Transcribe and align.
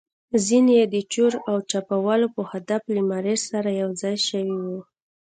ځینې 0.45 0.73
يې 0.79 0.85
د 0.93 0.95
چور 1.13 1.33
او 1.49 1.57
چپاول 1.69 2.21
په 2.35 2.41
هدف 2.51 2.81
له 2.95 3.01
مارش 3.09 3.39
سره 3.51 3.69
یوځای 3.81 4.15
شوي 4.27 4.55
وو. 4.65 4.79